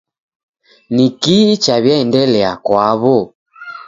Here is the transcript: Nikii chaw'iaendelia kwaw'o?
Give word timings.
Nikii 0.95 1.51
chaw'iaendelia 1.63 2.51
kwaw'o? 2.65 3.17